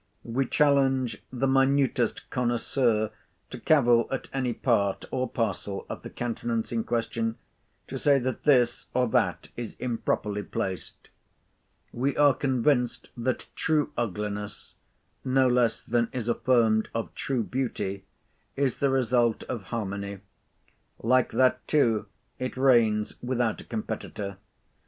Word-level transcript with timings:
We 0.23 0.47
challenge 0.47 1.21
the 1.31 1.45
minutest 1.45 2.27
connoisseur 2.31 3.11
to 3.51 3.59
cavil 3.59 4.07
at 4.09 4.29
any 4.33 4.51
part 4.51 5.05
or 5.11 5.29
parcel 5.29 5.85
of 5.89 6.01
the 6.01 6.09
countenance 6.09 6.71
in 6.71 6.85
question; 6.85 7.37
to 7.87 7.99
say 7.99 8.17
that 8.17 8.43
this, 8.43 8.87
or 8.95 9.07
that, 9.09 9.49
is 9.55 9.75
improperly 9.77 10.41
placed. 10.41 11.09
We 11.93 12.17
are 12.17 12.33
convinced 12.33 13.09
that 13.15 13.45
true 13.53 13.91
ugliness, 13.95 14.73
no 15.23 15.47
less 15.47 15.83
than 15.83 16.09
is 16.13 16.27
affirmed 16.27 16.89
of 16.95 17.13
true 17.13 17.43
beauty, 17.43 18.03
is 18.55 18.77
the 18.79 18.89
result 18.89 19.43
of 19.43 19.65
harmony. 19.65 20.17
Like 20.97 21.31
that 21.33 21.67
too 21.67 22.07
it 22.39 22.57
reigns 22.57 23.21
without 23.21 23.61
a 23.61 23.65
competitor. 23.65 24.37